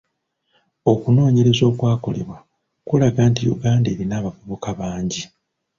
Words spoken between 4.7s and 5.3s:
bangi.